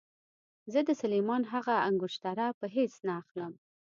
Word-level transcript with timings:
زه 0.71 0.79
د 0.87 0.89
سلیمان 1.01 1.41
هغه 1.53 1.73
انګشتره 1.89 2.47
په 2.59 2.65
هېڅ 2.75 2.93
نه 3.07 3.13
اخلم. 3.21 3.53